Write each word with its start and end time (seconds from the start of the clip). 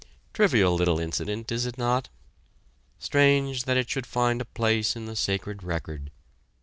Trivial 0.33 0.73
little 0.73 0.99
incident, 0.99 1.51
is 1.51 1.67
it 1.67 1.77
not? 1.77 2.09
Strange 2.97 3.65
that 3.65 3.77
it 3.77 3.87
should 3.87 4.07
find 4.07 4.41
a 4.41 4.45
place 4.45 4.95
in 4.95 5.05
the 5.05 5.15
sacred 5.15 5.61
record. 5.61 6.09